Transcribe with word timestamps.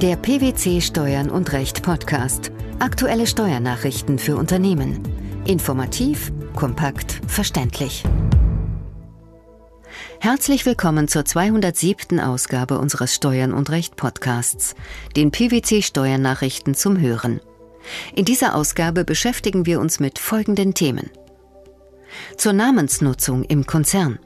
Der 0.00 0.14
PwC 0.14 0.80
Steuern 0.80 1.28
und 1.28 1.52
Recht 1.52 1.82
Podcast. 1.82 2.52
Aktuelle 2.78 3.26
Steuernachrichten 3.26 4.20
für 4.20 4.36
Unternehmen. 4.36 5.02
Informativ, 5.44 6.30
kompakt, 6.54 7.20
verständlich. 7.26 8.04
Herzlich 10.20 10.64
willkommen 10.66 11.08
zur 11.08 11.24
207. 11.24 12.20
Ausgabe 12.20 12.78
unseres 12.78 13.12
Steuern 13.12 13.52
und 13.52 13.70
Recht 13.70 13.96
Podcasts, 13.96 14.76
den 15.16 15.32
PwC 15.32 15.82
Steuernachrichten 15.82 16.76
zum 16.76 17.00
Hören. 17.00 17.40
In 18.14 18.24
dieser 18.24 18.54
Ausgabe 18.54 19.04
beschäftigen 19.04 19.66
wir 19.66 19.80
uns 19.80 19.98
mit 19.98 20.20
folgenden 20.20 20.74
Themen. 20.74 21.10
Zur 22.36 22.52
Namensnutzung 22.52 23.42
im 23.42 23.66
Konzern. 23.66 24.20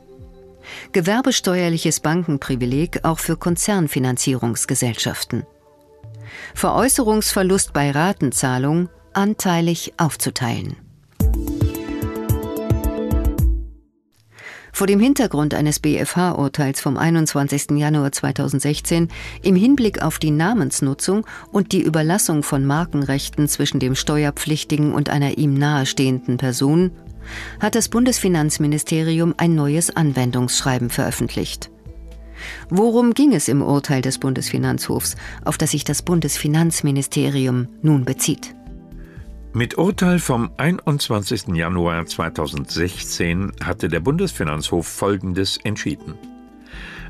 Gewerbesteuerliches 0.92 2.00
Bankenprivileg 2.00 3.04
auch 3.04 3.18
für 3.18 3.38
Konzernfinanzierungsgesellschaften. 3.38 5.46
Veräußerungsverlust 6.54 7.72
bei 7.72 7.90
Ratenzahlung 7.90 8.88
anteilig 9.12 9.94
aufzuteilen. 9.96 10.76
Vor 14.74 14.86
dem 14.86 15.00
Hintergrund 15.00 15.52
eines 15.52 15.80
BFH-Urteils 15.80 16.80
vom 16.80 16.96
21. 16.96 17.72
Januar 17.72 18.10
2016 18.10 19.08
im 19.42 19.54
Hinblick 19.54 20.02
auf 20.02 20.18
die 20.18 20.30
Namensnutzung 20.30 21.26
und 21.52 21.72
die 21.72 21.82
Überlassung 21.82 22.42
von 22.42 22.64
Markenrechten 22.64 23.48
zwischen 23.48 23.80
dem 23.80 23.94
Steuerpflichtigen 23.94 24.94
und 24.94 25.10
einer 25.10 25.36
ihm 25.36 25.54
nahestehenden 25.54 26.38
Person 26.38 26.90
hat 27.60 27.74
das 27.74 27.88
Bundesfinanzministerium 27.90 29.34
ein 29.36 29.54
neues 29.54 29.94
Anwendungsschreiben 29.94 30.90
veröffentlicht. 30.90 31.71
Worum 32.70 33.14
ging 33.14 33.32
es 33.32 33.48
im 33.48 33.62
Urteil 33.62 34.02
des 34.02 34.18
Bundesfinanzhofs, 34.18 35.16
auf 35.44 35.58
das 35.58 35.72
sich 35.72 35.84
das 35.84 36.02
Bundesfinanzministerium 36.02 37.68
nun 37.82 38.04
bezieht? 38.04 38.54
Mit 39.54 39.76
Urteil 39.76 40.18
vom 40.18 40.50
21. 40.56 41.48
Januar 41.48 42.06
2016 42.06 43.52
hatte 43.62 43.88
der 43.88 44.00
Bundesfinanzhof 44.00 44.86
Folgendes 44.86 45.58
entschieden. 45.62 46.14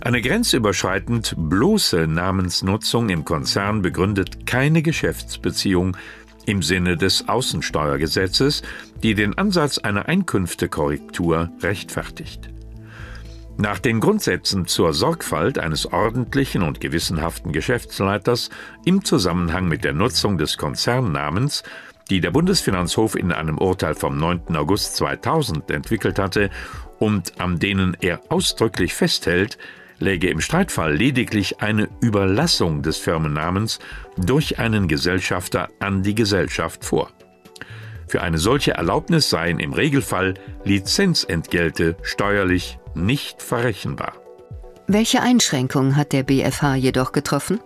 Eine 0.00 0.20
grenzüberschreitend 0.20 1.36
bloße 1.36 2.08
Namensnutzung 2.08 3.08
im 3.10 3.24
Konzern 3.24 3.82
begründet 3.82 4.44
keine 4.46 4.82
Geschäftsbeziehung 4.82 5.96
im 6.46 6.62
Sinne 6.62 6.96
des 6.96 7.28
Außensteuergesetzes, 7.28 8.62
die 9.04 9.14
den 9.14 9.38
Ansatz 9.38 9.78
einer 9.78 10.06
Einkünftekorrektur 10.06 11.50
rechtfertigt. 11.60 12.50
Nach 13.58 13.78
den 13.78 14.00
Grundsätzen 14.00 14.66
zur 14.66 14.94
Sorgfalt 14.94 15.58
eines 15.58 15.92
ordentlichen 15.92 16.62
und 16.62 16.80
gewissenhaften 16.80 17.52
Geschäftsleiters 17.52 18.50
im 18.84 19.04
Zusammenhang 19.04 19.68
mit 19.68 19.84
der 19.84 19.92
Nutzung 19.92 20.38
des 20.38 20.56
Konzernnamens, 20.56 21.62
die 22.10 22.20
der 22.20 22.30
Bundesfinanzhof 22.30 23.14
in 23.14 23.30
einem 23.30 23.58
Urteil 23.58 23.94
vom 23.94 24.18
9. 24.18 24.56
August 24.56 24.96
2000 24.96 25.70
entwickelt 25.70 26.18
hatte 26.18 26.50
und 26.98 27.40
an 27.40 27.58
denen 27.58 27.96
er 28.00 28.20
ausdrücklich 28.30 28.94
festhält, 28.94 29.58
läge 29.98 30.28
im 30.28 30.40
Streitfall 30.40 30.94
lediglich 30.94 31.60
eine 31.60 31.88
Überlassung 32.00 32.82
des 32.82 32.96
Firmennamens 32.98 33.78
durch 34.16 34.58
einen 34.58 34.88
Gesellschafter 34.88 35.68
an 35.78 36.02
die 36.02 36.14
Gesellschaft 36.14 36.84
vor. 36.84 37.10
Für 38.08 38.22
eine 38.22 38.38
solche 38.38 38.72
Erlaubnis 38.72 39.30
seien 39.30 39.58
im 39.58 39.72
Regelfall 39.72 40.34
Lizenzentgelte 40.64 41.96
steuerlich 42.02 42.78
nicht 42.94 43.42
verrechenbar. 43.42 44.12
Welche 44.86 45.22
Einschränkungen 45.22 45.96
hat 45.96 46.12
der 46.12 46.22
BFH 46.22 46.76
jedoch 46.76 47.12
getroffen? 47.12 47.60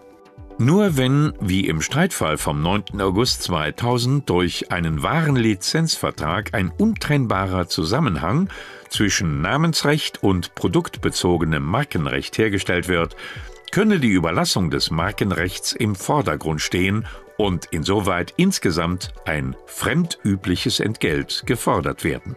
Nur 0.58 0.96
wenn, 0.96 1.34
wie 1.38 1.66
im 1.66 1.82
Streitfall 1.82 2.38
vom 2.38 2.62
9. 2.62 3.00
August 3.00 3.42
2000, 3.42 4.28
durch 4.28 4.72
einen 4.72 5.02
wahren 5.02 5.36
Lizenzvertrag 5.36 6.54
ein 6.54 6.70
untrennbarer 6.70 7.68
Zusammenhang 7.68 8.48
zwischen 8.88 9.42
Namensrecht 9.42 10.22
und 10.22 10.54
produktbezogenem 10.54 11.62
Markenrecht 11.62 12.38
hergestellt 12.38 12.88
wird, 12.88 13.16
könne 13.70 14.00
die 14.00 14.12
Überlassung 14.12 14.70
des 14.70 14.90
Markenrechts 14.90 15.72
im 15.72 15.94
Vordergrund 15.94 16.62
stehen 16.62 17.06
und 17.36 17.66
insoweit 17.66 18.32
insgesamt 18.38 19.12
ein 19.26 19.54
fremdübliches 19.66 20.80
Entgelt 20.80 21.42
gefordert 21.44 22.02
werden. 22.02 22.36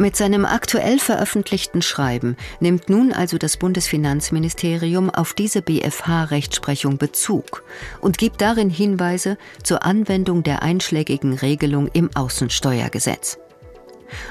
Mit 0.00 0.16
seinem 0.16 0.46
aktuell 0.46 0.98
veröffentlichten 0.98 1.82
Schreiben 1.82 2.38
nimmt 2.58 2.88
nun 2.88 3.12
also 3.12 3.36
das 3.36 3.58
Bundesfinanzministerium 3.58 5.10
auf 5.10 5.34
diese 5.34 5.60
BFH-Rechtsprechung 5.60 6.96
Bezug 6.96 7.64
und 8.00 8.16
gibt 8.16 8.40
darin 8.40 8.70
Hinweise 8.70 9.36
zur 9.62 9.84
Anwendung 9.84 10.42
der 10.42 10.62
einschlägigen 10.62 11.34
Regelung 11.34 11.90
im 11.92 12.08
Außensteuergesetz. 12.14 13.38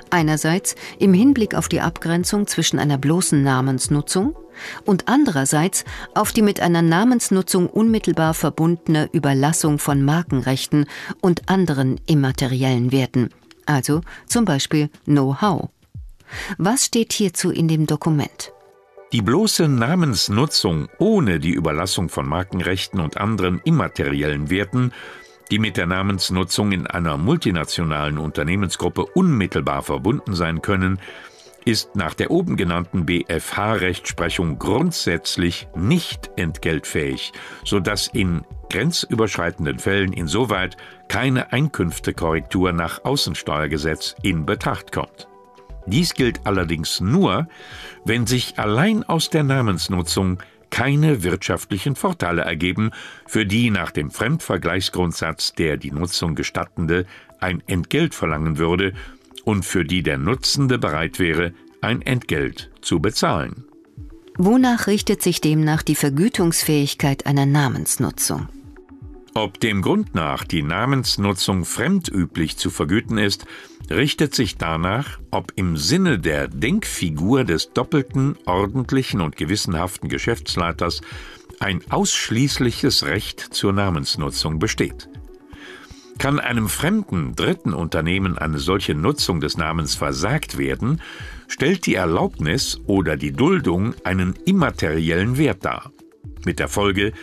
Einerseits 0.09 0.73
im 0.97 1.13
Hinblick 1.13 1.53
auf 1.53 1.69
die 1.69 1.81
Abgrenzung 1.81 2.47
zwischen 2.47 2.79
einer 2.79 2.97
bloßen 2.97 3.43
Namensnutzung 3.43 4.35
und 4.85 5.07
andererseits 5.07 5.85
auf 6.15 6.31
die 6.31 6.41
mit 6.41 6.61
einer 6.61 6.81
Namensnutzung 6.81 7.69
unmittelbar 7.69 8.33
verbundene 8.33 9.07
Überlassung 9.11 9.77
von 9.77 10.01
Markenrechten 10.01 10.87
und 11.21 11.47
anderen 11.47 12.01
immateriellen 12.07 12.91
Werten, 12.91 13.29
also 13.69 14.01
zum 14.25 14.45
Beispiel 14.45 14.89
Know-how. 15.05 15.69
Was 16.57 16.85
steht 16.85 17.13
hierzu 17.13 17.51
in 17.51 17.67
dem 17.67 17.85
Dokument? 17.85 18.51
Die 19.11 19.21
bloße 19.21 19.67
Namensnutzung 19.67 20.87
ohne 20.99 21.39
die 21.39 21.53
Überlassung 21.53 22.09
von 22.09 22.27
Markenrechten 22.27 22.99
und 22.99 23.17
anderen 23.17 23.59
immateriellen 23.63 24.49
Werten, 24.49 24.91
die 25.49 25.57
mit 25.57 25.77
der 25.77 25.87
Namensnutzung 25.87 26.71
in 26.71 26.85
einer 26.85 27.17
multinationalen 27.17 28.19
Unternehmensgruppe 28.19 29.05
unmittelbar 29.05 29.81
verbunden 29.81 30.35
sein 30.35 30.61
können, 30.61 30.99
ist 31.65 31.95
nach 31.95 32.13
der 32.13 32.31
oben 32.31 32.55
genannten 32.55 33.05
BFH-Rechtsprechung 33.05 34.59
grundsätzlich 34.59 35.67
nicht 35.75 36.31
entgeltfähig, 36.35 37.31
sodass 37.63 38.07
in 38.07 38.43
grenzüberschreitenden 38.69 39.79
Fällen 39.79 40.13
insoweit 40.13 40.77
keine 41.07 41.51
Einkünftekorrektur 41.51 42.71
nach 42.71 43.03
Außensteuergesetz 43.03 44.15
in 44.21 44.45
Betracht 44.45 44.91
kommt. 44.91 45.27
Dies 45.85 46.13
gilt 46.13 46.45
allerdings 46.45 47.01
nur, 47.01 47.47
wenn 48.05 48.27
sich 48.27 48.59
allein 48.59 49.03
aus 49.03 49.29
der 49.29 49.43
Namensnutzung 49.43 50.39
keine 50.69 51.23
wirtschaftlichen 51.23 51.95
Vorteile 51.95 52.43
ergeben, 52.43 52.91
für 53.25 53.45
die 53.45 53.71
nach 53.71 53.89
dem 53.89 54.11
Fremdvergleichsgrundsatz 54.11 55.53
der 55.53 55.77
die 55.77 55.91
Nutzung 55.91 56.35
gestattende 56.35 57.05
ein 57.39 57.63
Entgelt 57.67 58.13
verlangen 58.13 58.57
würde 58.57 58.93
und 59.45 59.65
für 59.65 59.85
die 59.85 60.03
der 60.03 60.17
Nutzende 60.17 60.77
bereit 60.77 61.19
wäre, 61.19 61.53
ein 61.81 62.01
Entgelt 62.01 62.71
zu 62.81 62.99
bezahlen. 62.99 63.65
Wonach 64.37 64.87
richtet 64.87 65.21
sich 65.21 65.41
demnach 65.41 65.83
die 65.83 65.95
Vergütungsfähigkeit 65.95 67.25
einer 67.25 67.45
Namensnutzung? 67.45 68.47
Ob 69.33 69.59
dem 69.59 69.81
Grund 69.81 70.15
nach 70.15 70.43
die 70.43 70.63
Namensnutzung 70.63 71.65
fremdüblich 71.65 72.57
zu 72.57 72.69
vergüten 72.69 73.17
ist, 73.17 73.45
richtet 73.89 74.33
sich 74.33 74.57
danach, 74.57 75.19
ob 75.29 75.51
im 75.55 75.77
Sinne 75.77 76.19
der 76.19 76.47
Denkfigur 76.47 77.43
des 77.43 77.73
doppelten, 77.73 78.37
ordentlichen 78.45 79.21
und 79.21 79.35
gewissenhaften 79.35 80.09
Geschäftsleiters 80.09 81.01
ein 81.59 81.81
ausschließliches 81.89 83.05
Recht 83.05 83.39
zur 83.39 83.73
Namensnutzung 83.73 84.59
besteht. 84.59 85.08
Kann 86.19 86.37
einem 86.39 86.67
fremden, 86.67 87.33
dritten 87.35 87.73
Unternehmen 87.73 88.37
eine 88.37 88.59
solche 88.59 88.93
Nutzung 88.93 89.39
des 89.39 89.55
Namens 89.55 89.95
versagt 89.95 90.57
werden, 90.57 91.01
stellt 91.47 91.85
die 91.85 91.95
Erlaubnis 91.95 92.81
oder 92.85 93.15
die 93.15 93.31
Duldung 93.31 93.95
einen 94.03 94.33
immateriellen 94.45 95.37
Wert 95.37 95.63
dar. 95.63 95.93
Mit 96.45 96.59
der 96.59 96.67
Folge, 96.67 97.13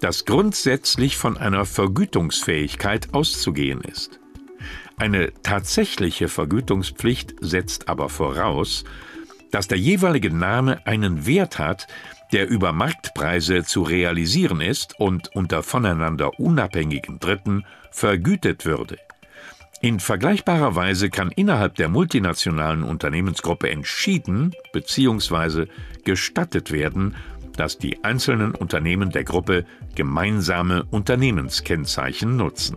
dass 0.00 0.24
grundsätzlich 0.24 1.16
von 1.16 1.36
einer 1.36 1.64
Vergütungsfähigkeit 1.64 3.14
auszugehen 3.14 3.82
ist. 3.82 4.18
Eine 4.96 5.32
tatsächliche 5.44 6.26
Vergütungspflicht 6.26 7.36
setzt 7.40 7.88
aber 7.88 8.08
voraus, 8.08 8.84
dass 9.52 9.68
der 9.68 9.78
jeweilige 9.78 10.34
Name 10.34 10.84
einen 10.86 11.24
Wert 11.24 11.58
hat, 11.58 11.86
der 12.32 12.48
über 12.48 12.72
Marktpreise 12.72 13.64
zu 13.64 13.82
realisieren 13.82 14.60
ist 14.60 14.98
und 14.98 15.34
unter 15.34 15.62
voneinander 15.62 16.38
unabhängigen 16.38 17.18
Dritten 17.18 17.64
vergütet 17.90 18.64
würde. 18.64 18.98
In 19.82 19.98
vergleichbarer 19.98 20.76
Weise 20.76 21.08
kann 21.08 21.30
innerhalb 21.30 21.74
der 21.76 21.88
multinationalen 21.88 22.82
Unternehmensgruppe 22.82 23.70
entschieden 23.70 24.52
bzw. 24.72 25.66
gestattet 26.04 26.70
werden, 26.70 27.16
dass 27.56 27.78
die 27.78 28.04
einzelnen 28.04 28.54
Unternehmen 28.54 29.10
der 29.10 29.24
Gruppe 29.24 29.64
gemeinsame 29.94 30.84
Unternehmenskennzeichen 30.84 32.36
nutzen. 32.36 32.76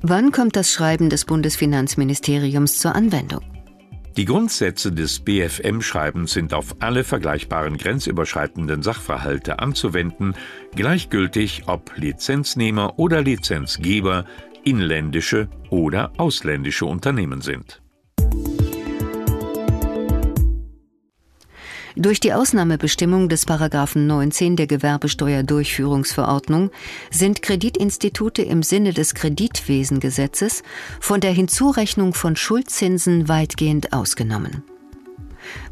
Wann 0.00 0.32
kommt 0.32 0.56
das 0.56 0.72
Schreiben 0.72 1.08
des 1.08 1.24
Bundesfinanzministeriums 1.24 2.78
zur 2.78 2.94
Anwendung? 2.94 3.53
Die 4.16 4.26
Grundsätze 4.26 4.92
des 4.92 5.18
BFM-Schreibens 5.20 6.32
sind 6.32 6.54
auf 6.54 6.76
alle 6.78 7.02
vergleichbaren 7.02 7.76
grenzüberschreitenden 7.76 8.82
Sachverhalte 8.82 9.58
anzuwenden, 9.58 10.34
gleichgültig 10.76 11.64
ob 11.66 11.90
Lizenznehmer 11.96 12.96
oder 12.96 13.22
Lizenzgeber 13.22 14.24
inländische 14.62 15.48
oder 15.68 16.12
ausländische 16.16 16.86
Unternehmen 16.86 17.40
sind. 17.40 17.83
Durch 21.96 22.18
die 22.18 22.32
Ausnahmebestimmung 22.32 23.28
des 23.28 23.46
Paragraphen 23.46 24.08
19 24.08 24.56
der 24.56 24.66
Gewerbesteuerdurchführungsverordnung 24.66 26.70
sind 27.12 27.40
Kreditinstitute 27.40 28.42
im 28.42 28.64
Sinne 28.64 28.92
des 28.92 29.14
Kreditwesengesetzes 29.14 30.64
von 30.98 31.20
der 31.20 31.30
Hinzurechnung 31.30 32.12
von 32.12 32.34
Schuldzinsen 32.34 33.28
weitgehend 33.28 33.92
ausgenommen. 33.92 34.64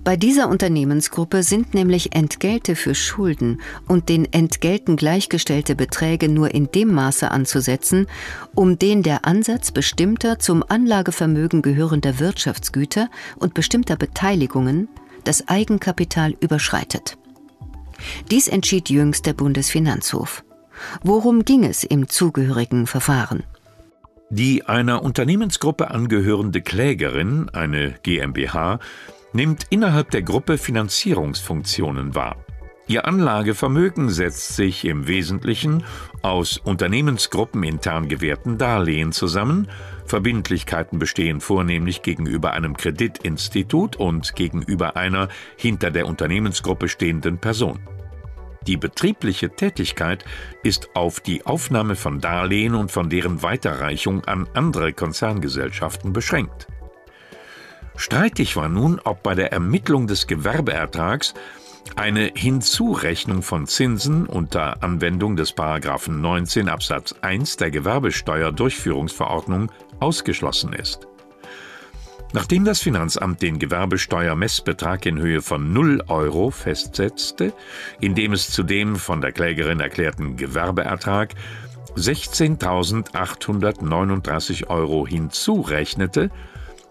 Bei 0.05 0.17
dieser 0.17 0.49
Unternehmensgruppe 0.49 1.43
sind 1.43 1.75
nämlich 1.75 2.15
Entgelte 2.15 2.77
für 2.77 2.95
Schulden 2.95 3.61
und 3.89 4.09
den 4.09 4.33
Entgelten 4.33 4.97
gleichgestellte 4.97 5.75
Beträge 5.75 6.29
nur 6.29 6.55
in 6.55 6.71
dem 6.71 6.95
Maße 6.95 7.33
anzusetzen, 7.33 8.07
um 8.55 8.79
den 8.79 9.03
der 9.03 9.25
Ansatz 9.25 9.73
bestimmter 9.73 10.39
zum 10.39 10.63
Anlagevermögen 10.69 11.63
gehörender 11.63 12.21
Wirtschaftsgüter 12.21 13.11
und 13.41 13.55
bestimmter 13.55 13.97
Beteiligungen 13.97 14.89
das 15.25 15.49
Eigenkapital 15.49 16.35
überschreitet. 16.41 17.17
Dies 18.31 18.49
entschied 18.49 18.91
jüngst 18.91 19.27
der 19.27 19.35
Bundesfinanzhof. 19.35 20.45
Worum 21.03 21.45
ging 21.45 21.65
es 21.65 21.85
im 21.85 22.09
zugehörigen 22.09 22.87
Verfahren? 22.87 23.45
Die 24.31 24.65
einer 24.65 25.03
Unternehmensgruppe 25.03 25.91
angehörende 25.91 26.63
Klägerin, 26.63 27.51
eine 27.51 27.95
GmbH, 28.03 28.79
nimmt 29.33 29.67
innerhalb 29.71 30.11
der 30.11 30.23
Gruppe 30.23 30.59
Finanzierungsfunktionen 30.59 32.15
wahr. 32.15 32.37
Ihr 32.89 33.07
Anlagevermögen 33.07 34.11
setzt 34.11 34.57
sich 34.57 34.85
im 34.85 35.07
Wesentlichen 35.07 35.85
aus 36.23 36.59
Unternehmensgruppen 36.59 37.63
intern 37.63 38.09
gewährten 38.09 38.59
Darlehen 38.59 39.13
zusammen. 39.13 39.69
Verbindlichkeiten 40.07 40.99
bestehen 40.99 41.41
vornehmlich 41.41 42.03
gegenüber 42.03 42.53
einem 42.53 42.77
Kreditinstitut 42.77 43.97
und 43.97 44.35
gegenüber 44.35 44.97
einer 44.97 45.29
hinter 45.57 45.91
der 45.91 46.07
Unternehmensgruppe 46.07 46.89
stehenden 46.89 47.39
Person. 47.39 47.81
Die 48.67 48.77
betriebliche 48.77 49.51
Tätigkeit 49.51 50.25
ist 50.63 50.91
auf 50.95 51.21
die 51.21 51.47
Aufnahme 51.47 51.97
von 51.97 52.21
Darlehen 52.21 52.75
und 52.75 52.93
von 52.93 53.11
deren 53.11 53.43
Weiterreichung 53.43 54.25
an 54.25 54.49
andere 54.55 54.93
Konzerngesellschaften 54.93 56.13
beschränkt. 56.13 56.69
Streitig 57.97 58.57
war 58.57 58.69
nun, 58.69 59.01
ob 59.03 59.23
bei 59.23 59.35
der 59.35 59.53
Ermittlung 59.53 60.07
des 60.07 60.27
Gewerbeertrags 60.27 61.35
eine 61.97 62.31
Hinzurechnung 62.35 63.43
von 63.43 63.67
Zinsen 63.67 64.27
unter 64.27 64.83
Anwendung 64.83 65.37
des 65.37 65.53
Paragraphen 65.53 66.21
19 66.21 66.69
Absatz 66.69 67.15
1 67.21 67.57
der 67.57 67.71
Gewerbesteuerdurchführungsverordnung 67.71 69.71
ausgeschlossen 70.03 70.75
ist. 70.75 71.09
Nachdem 72.35 72.65
das 72.65 72.81
Finanzamt 72.81 73.43
den 73.43 73.59
Gewerbesteuermessbetrag 73.59 75.05
in 75.07 75.19
Höhe 75.19 75.43
von 75.43 75.73
0 75.73 76.05
Euro 76.09 76.51
festsetzte, 76.51 77.53
indem 78.01 78.33
es 78.33 78.51
zu 78.51 78.63
dem 78.63 78.97
von 78.97 79.21
der 79.21 79.33
Klägerin 79.33 79.81
erklärten 79.81 80.37
Gewerbeertrag 80.37 81.35
16.839 81.97 84.69
Euro 84.69 85.07
hinzurechnete, 85.07 86.31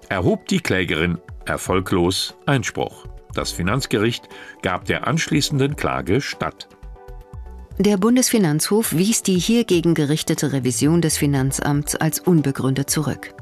erhob 0.10 0.48
die 0.48 0.60
Klägerin 0.60 1.18
erfolglos 1.46 2.36
Einspruch. 2.46 3.08
Das 3.34 3.52
Finanzgericht 3.52 4.30
gab 4.62 4.86
der 4.86 5.08
anschließenden 5.08 5.76
Klage 5.76 6.22
statt. 6.22 6.68
Der 7.78 7.98
Bundesfinanzhof 7.98 8.94
wies 8.94 9.24
die 9.24 9.40
hiergegen 9.40 9.94
gerichtete 9.94 10.54
Revision 10.54 11.02
des 11.02 11.18
Finanzamts 11.18 11.96
als 11.96 12.20
unbegründet 12.20 12.90
zurück. 12.90 13.34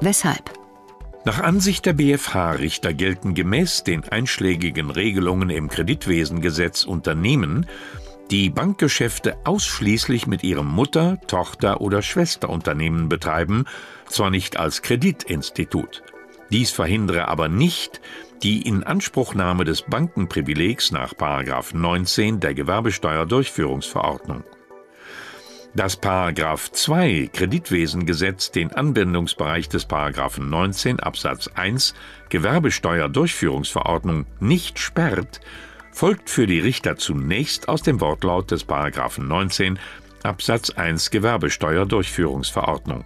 Weshalb? 0.00 0.50
Nach 1.24 1.40
Ansicht 1.40 1.86
der 1.86 1.92
BFH-Richter 1.92 2.94
gelten 2.94 3.34
gemäß 3.34 3.84
den 3.84 4.04
einschlägigen 4.04 4.90
Regelungen 4.90 5.50
im 5.50 5.68
Kreditwesengesetz 5.68 6.84
Unternehmen, 6.84 7.66
die 8.30 8.50
Bankgeschäfte 8.50 9.36
ausschließlich 9.44 10.26
mit 10.26 10.42
ihrem 10.42 10.66
Mutter-, 10.66 11.20
Tochter- 11.26 11.80
oder 11.80 12.02
Schwesterunternehmen 12.02 13.08
betreiben, 13.08 13.66
zwar 14.08 14.30
nicht 14.30 14.56
als 14.56 14.82
Kreditinstitut. 14.82 16.02
Dies 16.50 16.70
verhindere 16.70 17.28
aber 17.28 17.48
nicht, 17.48 18.00
die 18.42 18.62
Inanspruchnahme 18.62 19.64
des 19.64 19.82
Bankenprivilegs 19.82 20.90
nach 20.90 21.14
19 21.74 22.40
der 22.40 22.54
Gewerbesteuerdurchführungsverordnung. 22.54 24.42
Dass 25.74 25.96
2 26.72 27.30
Kreditwesengesetz 27.32 28.50
den 28.50 28.72
Anwendungsbereich 28.72 29.68
des 29.68 29.86
19 30.38 31.00
Absatz 31.00 31.48
1 31.48 31.94
Gewerbesteuerdurchführungsverordnung 32.28 34.26
nicht 34.40 34.78
sperrt, 34.78 35.40
folgt 35.92 36.28
für 36.28 36.46
die 36.46 36.60
Richter 36.60 36.96
zunächst 36.96 37.68
aus 37.68 37.82
dem 37.82 38.00
Wortlaut 38.00 38.50
des 38.50 38.64
19 39.18 39.78
Absatz 40.24 40.70
1 40.70 41.10
Gewerbesteuerdurchführungsverordnung. 41.10 43.04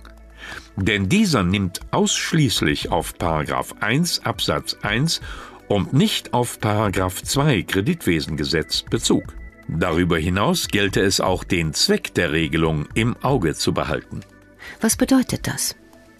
Denn 0.76 1.08
dieser 1.08 1.42
nimmt 1.42 1.80
ausschließlich 1.90 2.90
auf 2.90 3.16
Paragraph 3.18 3.74
1 3.80 4.24
Absatz 4.24 4.76
1 4.82 5.20
und 5.68 5.92
nicht 5.92 6.34
auf 6.34 6.60
Paragraph 6.60 7.22
2 7.22 7.62
Kreditwesengesetz 7.62 8.82
Bezug. 8.82 9.34
Darüber 9.68 10.18
hinaus 10.18 10.68
gelte 10.68 11.00
es 11.00 11.20
auch 11.20 11.42
den 11.42 11.74
Zweck 11.74 12.14
der 12.14 12.32
Regelung 12.32 12.86
im 12.94 13.16
Auge 13.22 13.54
zu 13.54 13.74
behalten. 13.74 14.20
Was 14.80 14.96
bedeutet 14.96 15.46
das? 15.46 15.74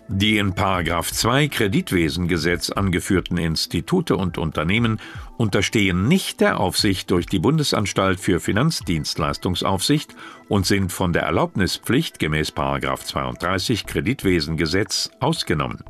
Die 0.08 0.38
in 0.38 0.55
2 0.55 1.49
Kreditwesengesetz 1.49 2.70
angeführten 2.70 3.38
Institute 3.38 4.17
und 4.17 4.38
Unternehmen 4.38 5.00
unterstehen 5.36 6.08
nicht 6.08 6.40
der 6.40 6.60
Aufsicht 6.60 7.10
durch 7.10 7.26
die 7.26 7.38
Bundesanstalt 7.38 8.20
für 8.20 8.40
Finanzdienstleistungsaufsicht 8.40 10.14
und 10.48 10.66
sind 10.66 10.92
von 10.92 11.12
der 11.12 11.22
Erlaubnispflicht 11.22 12.18
gemäß 12.18 12.52
32 12.54 13.86
Kreditwesengesetz 13.86 15.10
ausgenommen. 15.20 15.84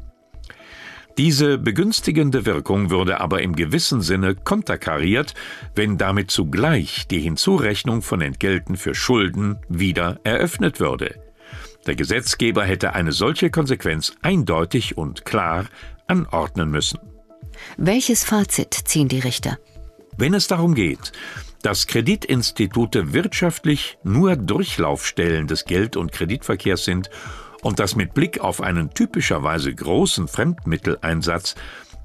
Diese 1.19 1.57
begünstigende 1.57 2.45
Wirkung 2.45 2.91
würde 2.91 3.21
aber 3.21 3.41
im 3.41 3.57
gewissen 3.57 4.03
Sinne 4.03 4.35
konterkariert, 4.35 5.33
wenn 5.75 5.97
damit 5.97 6.31
zugleich 6.31 7.09
die 7.09 7.21
Hinzurechnung 7.21 8.03
von 8.03 8.21
Entgelten 8.21 8.77
für 8.77 8.95
Schulden 8.95 9.59
wieder 9.69 10.21
eröffnet 10.25 10.79
würde. 10.79 11.15
Der 11.87 11.95
Gesetzgeber 11.95 12.65
hätte 12.65 12.93
eine 12.93 13.13
solche 13.13 13.49
Konsequenz 13.49 14.15
eindeutig 14.21 14.99
und 14.99 15.25
klar 15.25 15.67
anordnen 16.07 16.71
müssen. 16.71 16.99
Welches 17.77 18.25
Fazit 18.25 18.75
ziehen 18.75 19.09
die 19.09 19.21
Richter? 19.21 19.59
Wenn 20.17 20.35
es 20.35 20.47
darum 20.47 20.75
geht, 20.75 21.13
dass 21.63 21.87
Kreditinstitute 21.87 23.13
wirtschaftlich 23.13 23.99
nur 24.03 24.37
Durchlaufstellen 24.37 25.47
des 25.47 25.65
Geld- 25.65 25.97
und 25.97 26.13
Kreditverkehrs 26.13 26.85
sind 26.85 27.11
und 27.63 27.81
dass 27.81 27.97
mit 27.97 28.15
Blick 28.15 28.41
auf 28.41 28.61
einen 28.61 28.95
typischerweise 28.95 29.75
großen 29.75 30.29
Fremdmitteleinsatz 30.29 31.55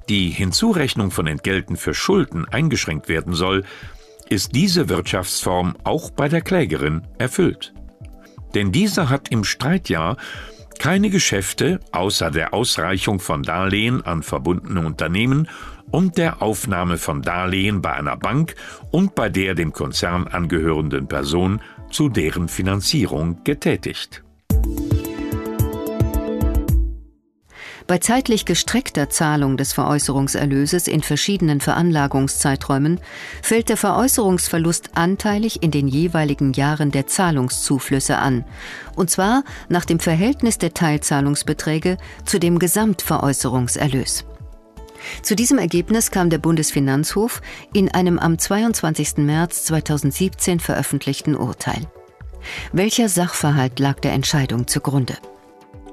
die 0.08 0.30
Hinzurechnung 0.30 1.10
von 1.10 1.26
Entgelten 1.26 1.76
für 1.76 1.94
Schulden 1.94 2.46
eingeschränkt 2.48 3.08
werden 3.08 3.34
soll, 3.34 3.64
ist 4.28 4.54
diese 4.54 4.88
Wirtschaftsform 4.88 5.76
auch 5.84 6.10
bei 6.10 6.28
der 6.28 6.40
Klägerin 6.40 7.06
erfüllt. 7.18 7.72
Denn 8.54 8.72
dieser 8.72 9.08
hat 9.08 9.28
im 9.30 9.44
Streitjahr 9.44 10.16
keine 10.82 11.10
Geschäfte 11.10 11.78
außer 11.92 12.32
der 12.32 12.52
Ausreichung 12.52 13.20
von 13.20 13.44
Darlehen 13.44 14.04
an 14.04 14.24
verbundene 14.24 14.84
Unternehmen 14.84 15.48
und 15.92 16.18
der 16.18 16.42
Aufnahme 16.42 16.98
von 16.98 17.22
Darlehen 17.22 17.80
bei 17.80 17.92
einer 17.92 18.16
Bank 18.16 18.56
und 18.90 19.14
bei 19.14 19.28
der 19.28 19.54
dem 19.54 19.72
Konzern 19.72 20.26
angehörenden 20.26 21.06
Person 21.06 21.60
zu 21.92 22.08
deren 22.08 22.48
Finanzierung 22.48 23.44
getätigt. 23.44 24.24
Bei 27.92 27.98
zeitlich 27.98 28.46
gestreckter 28.46 29.10
Zahlung 29.10 29.58
des 29.58 29.74
Veräußerungserlöses 29.74 30.88
in 30.88 31.02
verschiedenen 31.02 31.60
Veranlagungszeiträumen 31.60 32.98
fällt 33.42 33.68
der 33.68 33.76
Veräußerungsverlust 33.76 34.92
anteilig 34.94 35.62
in 35.62 35.70
den 35.70 35.88
jeweiligen 35.88 36.54
Jahren 36.54 36.90
der 36.90 37.06
Zahlungszuflüsse 37.06 38.16
an, 38.16 38.46
und 38.96 39.10
zwar 39.10 39.44
nach 39.68 39.84
dem 39.84 40.00
Verhältnis 40.00 40.56
der 40.56 40.72
Teilzahlungsbeträge 40.72 41.98
zu 42.24 42.40
dem 42.40 42.58
Gesamtveräußerungserlös. 42.58 44.24
Zu 45.20 45.36
diesem 45.36 45.58
Ergebnis 45.58 46.10
kam 46.10 46.30
der 46.30 46.38
Bundesfinanzhof 46.38 47.42
in 47.74 47.90
einem 47.90 48.18
am 48.18 48.38
22. 48.38 49.18
März 49.18 49.64
2017 49.64 50.60
veröffentlichten 50.60 51.36
Urteil. 51.36 51.82
Welcher 52.72 53.10
Sachverhalt 53.10 53.78
lag 53.78 54.00
der 54.00 54.12
Entscheidung 54.12 54.66
zugrunde? 54.66 55.18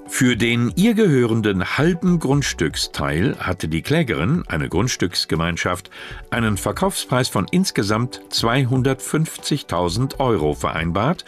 Für 0.09 0.35
den 0.35 0.73
ihr 0.75 0.95
gehörenden 0.95 1.77
halben 1.77 2.19
Grundstücksteil 2.19 3.37
hatte 3.39 3.69
die 3.69 3.81
Klägerin, 3.81 4.43
eine 4.47 4.67
Grundstücksgemeinschaft, 4.67 5.89
einen 6.29 6.57
Verkaufspreis 6.57 7.29
von 7.29 7.45
insgesamt 7.49 8.19
250.000 8.31 10.19
Euro 10.19 10.55
vereinbart, 10.55 11.23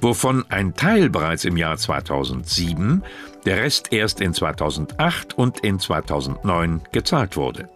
wovon 0.00 0.44
ein 0.50 0.74
Teil 0.74 1.08
bereits 1.08 1.46
im 1.46 1.56
Jahr 1.56 1.78
2007, 1.78 3.02
der 3.46 3.58
Rest 3.58 3.92
erst 3.92 4.20
in 4.20 4.34
2008 4.34 5.38
und 5.38 5.60
in 5.60 5.78
2009 5.78 6.82
gezahlt 6.92 7.36
wurde. 7.36 7.70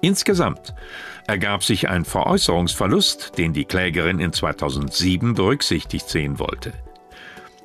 Insgesamt 0.00 0.74
ergab 1.28 1.62
sich 1.62 1.88
ein 1.88 2.04
Veräußerungsverlust, 2.04 3.38
den 3.38 3.52
die 3.52 3.66
Klägerin 3.66 4.18
in 4.18 4.32
2007 4.32 5.34
berücksichtigt 5.34 6.08
sehen 6.08 6.40
wollte. 6.40 6.72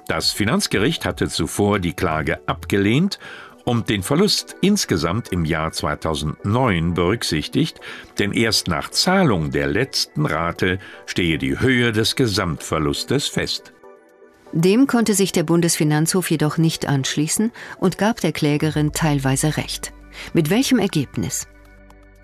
Das 0.07 0.31
Finanzgericht 0.31 1.05
hatte 1.05 1.27
zuvor 1.27 1.79
die 1.79 1.93
Klage 1.93 2.39
abgelehnt 2.47 3.19
und 3.65 3.89
den 3.89 4.03
Verlust 4.03 4.55
insgesamt 4.61 5.33
im 5.33 5.43
Jahr 5.43 5.73
2009 5.73 6.93
berücksichtigt, 6.93 7.81
denn 8.17 8.31
erst 8.31 8.69
nach 8.69 8.89
Zahlung 8.89 9.51
der 9.51 9.67
letzten 9.67 10.25
Rate 10.25 10.79
stehe 11.05 11.37
die 11.37 11.59
Höhe 11.59 11.91
des 11.91 12.15
Gesamtverlustes 12.15 13.27
fest. 13.27 13.73
Dem 14.53 14.87
konnte 14.87 15.13
sich 15.13 15.33
der 15.33 15.43
Bundesfinanzhof 15.43 16.31
jedoch 16.31 16.57
nicht 16.57 16.87
anschließen 16.87 17.51
und 17.77 17.97
gab 17.97 18.21
der 18.21 18.31
Klägerin 18.31 18.93
teilweise 18.93 19.57
Recht. 19.57 19.91
Mit 20.33 20.49
welchem 20.49 20.79
Ergebnis? 20.79 21.47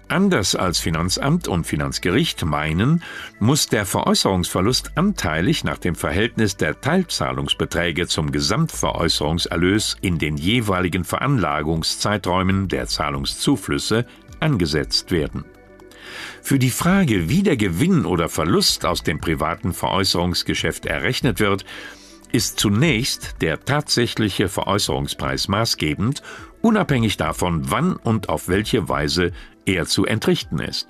Anders 0.10 0.56
als 0.56 0.80
Finanzamt 0.80 1.48
und 1.48 1.66
Finanzgericht 1.66 2.44
meinen, 2.46 3.02
muss 3.40 3.68
der 3.68 3.86
Veräußerungsverlust 3.86 4.98
anteilig 4.98 5.64
nach 5.64 5.78
dem 5.78 5.96
Verhältnis 5.96 6.58
der 6.58 6.82
Teilzahlungsbeträge 6.82 8.08
zum 8.08 8.32
Gesamtveräußerungserlös 8.32 9.98
in 10.02 10.20
den 10.20 10.38
jeweiligen 10.38 11.04
Veranlagungszeiträumen 11.04 12.68
der 12.68 12.88
Zahlungszuflüsse 12.88 14.06
angesetzt 14.40 15.12
werden. 15.12 15.46
Für 16.42 16.60
die 16.60 16.70
Frage, 16.70 17.30
wie 17.30 17.42
der 17.42 17.58
Gewinn 17.58 18.06
oder 18.06 18.30
Verlust 18.30 18.86
aus 18.86 19.04
dem 19.04 19.20
privaten 19.20 19.74
Veräußerungsgeschäft 19.74 20.86
errechnet 20.86 21.40
wird, 21.40 21.66
ist 22.34 22.60
zunächst 22.60 23.36
der 23.42 23.64
tatsächliche 23.64 24.50
Veräußerungspreis 24.50 25.48
maßgebend, 25.48 26.22
unabhängig 26.62 27.16
davon, 27.16 27.72
wann 27.72 27.96
und 27.96 28.28
auf 28.28 28.48
welche 28.48 28.90
Weise 28.90 29.32
er 29.66 29.86
zu 29.86 30.06
entrichten 30.06 30.60
ist. 30.60 30.90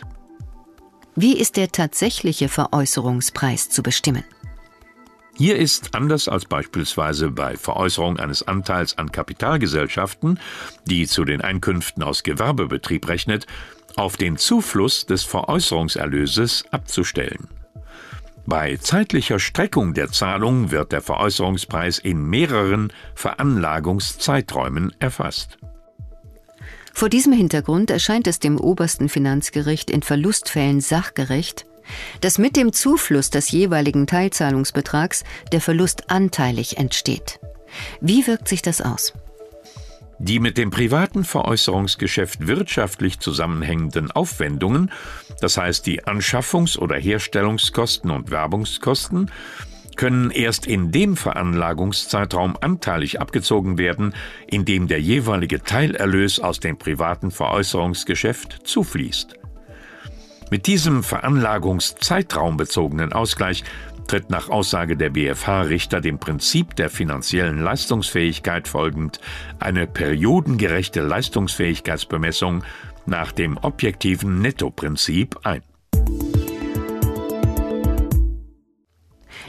Wie 1.15 1.37
ist 1.37 1.57
der 1.57 1.71
tatsächliche 1.71 2.49
Veräußerungspreis 2.49 3.69
zu 3.69 3.83
bestimmen? 3.83 4.23
Hier 5.35 5.57
ist, 5.57 5.95
anders 5.95 6.27
als 6.27 6.45
beispielsweise 6.45 7.31
bei 7.31 7.55
Veräußerung 7.55 8.17
eines 8.17 8.43
Anteils 8.43 8.97
an 8.97 9.11
Kapitalgesellschaften, 9.11 10.39
die 10.85 11.07
zu 11.07 11.25
den 11.25 11.41
Einkünften 11.41 12.03
aus 12.03 12.21
Gewerbebetrieb 12.21 13.07
rechnet, 13.07 13.47
auf 13.95 14.15
den 14.15 14.37
Zufluss 14.37 15.05
des 15.05 15.23
Veräußerungserlöses 15.23 16.65
abzustellen. 16.71 17.47
Bei 18.45 18.77
zeitlicher 18.77 19.39
Streckung 19.39 19.93
der 19.93 20.11
Zahlung 20.11 20.69
wird 20.69 20.91
der 20.91 21.01
Veräußerungspreis 21.01 21.97
in 21.97 22.29
mehreren 22.29 22.91
Veranlagungszeiträumen 23.15 24.93
erfasst. 24.99 25.57
Vor 26.93 27.09
diesem 27.09 27.33
Hintergrund 27.33 27.89
erscheint 27.89 28.27
es 28.27 28.39
dem 28.39 28.59
obersten 28.59 29.09
Finanzgericht 29.09 29.89
in 29.89 30.03
Verlustfällen 30.03 30.79
sachgerecht, 30.79 31.65
dass 32.21 32.37
mit 32.37 32.55
dem 32.55 32.71
Zufluss 32.71 33.31
des 33.31 33.51
jeweiligen 33.51 34.07
Teilzahlungsbetrags 34.07 35.23
der 35.51 35.59
Verlust 35.59 36.09
anteilig 36.11 36.77
entsteht. 36.77 37.39
Wie 37.99 38.25
wirkt 38.27 38.47
sich 38.47 38.61
das 38.61 38.79
aus? 38.79 39.13
Die 40.19 40.39
mit 40.39 40.57
dem 40.57 40.69
privaten 40.69 41.25
Veräußerungsgeschäft 41.25 42.47
wirtschaftlich 42.47 43.19
zusammenhängenden 43.19 44.11
Aufwendungen, 44.11 44.91
das 45.41 45.57
heißt 45.57 45.85
die 45.87 46.05
Anschaffungs- 46.05 46.77
oder 46.77 46.95
Herstellungskosten 46.95 48.11
und 48.11 48.29
Werbungskosten, 48.29 49.31
können 49.97 50.31
erst 50.31 50.65
in 50.67 50.91
dem 50.91 51.15
Veranlagungszeitraum 51.15 52.57
anteilig 52.59 53.21
abgezogen 53.21 53.77
werden, 53.77 54.13
in 54.47 54.65
dem 54.65 54.87
der 54.87 54.99
jeweilige 55.01 55.61
Teilerlös 55.61 56.39
aus 56.39 56.59
dem 56.59 56.77
privaten 56.77 57.29
Veräußerungsgeschäft 57.31 58.67
zufließt. 58.67 59.35
Mit 60.51 60.67
diesem 60.67 61.03
veranlagungszeitraumbezogenen 61.03 63.13
Ausgleich 63.13 63.63
tritt 64.07 64.29
nach 64.29 64.49
Aussage 64.49 64.97
der 64.97 65.09
BFH-Richter 65.09 66.01
dem 66.01 66.19
Prinzip 66.19 66.75
der 66.75 66.89
finanziellen 66.89 67.59
Leistungsfähigkeit 67.59 68.67
folgend 68.67 69.19
eine 69.59 69.87
periodengerechte 69.87 71.01
Leistungsfähigkeitsbemessung 71.01 72.63
nach 73.05 73.31
dem 73.31 73.57
objektiven 73.57 74.41
Nettoprinzip 74.41 75.39
ein. 75.43 75.61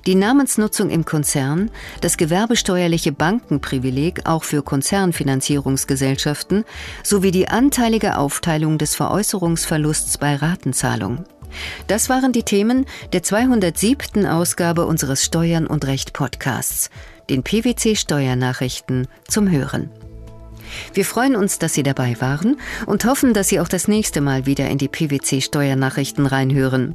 Die 0.07 0.15
Namensnutzung 0.15 0.91
im 0.91 1.07
Konzern, 1.07 1.71
das 2.03 2.19
gewerbesteuerliche 2.19 3.11
Bankenprivileg 3.11 4.27
auch 4.27 4.45
für 4.45 4.63
Konzernfinanzierungsgesellschaften 4.63 6.65
sowie 7.03 7.31
die 7.31 7.49
anteilige 7.49 8.19
Aufteilung 8.19 8.77
des 8.77 8.97
Veräußerungsverlusts 8.97 10.19
bei 10.19 10.37
Ratenzahlung. 10.37 11.25
Das 11.87 12.11
waren 12.11 12.33
die 12.33 12.43
Themen 12.43 12.85
der 13.15 13.23
207. 13.23 14.27
Ausgabe 14.27 14.85
unseres 14.85 15.25
Steuern 15.25 15.67
und 15.67 15.87
Recht 15.87 16.13
Podcasts, 16.13 16.91
den 17.31 17.43
PwC 17.43 17.97
Steuernachrichten 17.97 19.09
zum 19.27 19.51
Hören. 19.51 19.89
Wir 20.93 21.07
freuen 21.07 21.37
uns, 21.37 21.59
dass 21.59 21.73
Sie 21.73 21.83
dabei 21.83 22.21
waren 22.21 22.59
und 22.85 23.07
hoffen, 23.07 23.33
dass 23.33 23.49
Sie 23.49 23.61
auch 23.61 23.69
das 23.69 23.89
nächste 23.89 24.21
Mal 24.21 24.45
wieder 24.45 24.69
in 24.69 24.77
die 24.77 24.89
PwC 24.89 25.41
Steuernachrichten 25.41 26.27
reinhören. 26.27 26.95